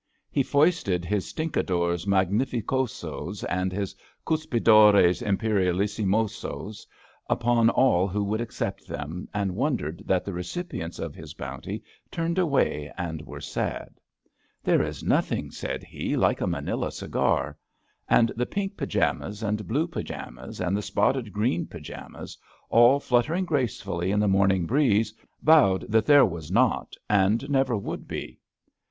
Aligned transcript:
He 0.31 0.41
foisted 0.41 1.05
his 1.05 1.31
Stinkadores 1.31 2.07
Mag 2.07 2.31
nificosas 2.31 3.45
and 3.47 3.71
his 3.71 3.95
Cuspidores 4.25 5.21
Imperiallissimos 5.21 6.87
up 7.29 7.45
on 7.45 7.69
all 7.69 8.07
who 8.07 8.23
would 8.23 8.41
accept 8.41 8.87
them, 8.87 9.29
and 9.31 9.55
wondered 9.55 10.01
that 10.07 10.25
the 10.25 10.33
recipients 10.33 10.97
of 10.97 11.13
his 11.13 11.35
bounty 11.35 11.83
turned 12.09 12.39
away 12.39 12.91
and 12.97 13.21
were 13.27 13.39
sad. 13.39 13.99
There 14.63 14.81
is 14.81 15.03
nothing," 15.03 15.51
said 15.51 15.83
he, 15.83 16.17
like 16.17 16.41
a 16.41 16.47
Ma 16.47 16.61
nila 16.61 16.91
cigar. 16.91 17.55
'* 17.81 18.09
And 18.19 18.29
the 18.35 18.47
pink 18.47 18.77
pyjamas 18.77 19.43
and 19.43 19.67
blue 19.67 19.87
py 19.87 20.01
jamas 20.01 20.59
and 20.59 20.75
the 20.75 20.81
spotted 20.81 21.31
green 21.31 21.67
pyjamas, 21.67 22.39
all 22.71 22.99
flutter 22.99 23.35
ing 23.35 23.45
gracefully 23.45 24.09
in 24.09 24.19
the 24.19 24.27
morning 24.27 24.65
breeze, 24.65 25.13
vowed 25.43 25.85
that 25.89 26.07
there 26.07 26.25
was 26.25 26.49
not 26.49 26.95
and 27.07 27.47
never 27.51 27.77
would 27.77 28.07
be. 28.07 28.39